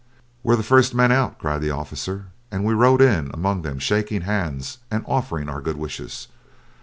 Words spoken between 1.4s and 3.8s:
the officer and we rode in among them,